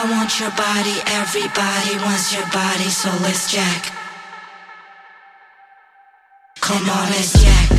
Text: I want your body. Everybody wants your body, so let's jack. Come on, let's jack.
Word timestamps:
I 0.00 0.08
want 0.12 0.38
your 0.38 0.50
body. 0.50 0.94
Everybody 1.10 1.96
wants 2.06 2.32
your 2.32 2.46
body, 2.52 2.88
so 2.88 3.10
let's 3.20 3.50
jack. 3.50 3.92
Come 6.60 6.88
on, 6.88 7.10
let's 7.10 7.42
jack. 7.42 7.77